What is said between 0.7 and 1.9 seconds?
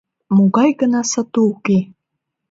гына сату уке!